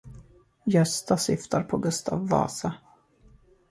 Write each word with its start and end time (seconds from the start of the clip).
Gösta 0.65 1.17
syftar 1.17 1.63
på 1.63 1.77
Gustav 1.77 2.29
Vasa. 2.29 2.73